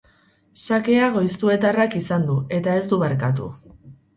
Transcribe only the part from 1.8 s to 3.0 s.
izan du, eta ez